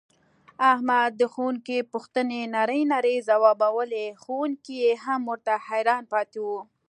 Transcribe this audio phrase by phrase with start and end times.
[0.71, 6.47] احمد د ښوونکي پوښتنې نرۍ نرۍ ځواوبولې ښوونکی یې هم ورته حیران پاتې و.